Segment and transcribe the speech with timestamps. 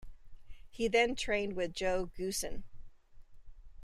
[0.67, 2.63] He then trained with Joe Goossen.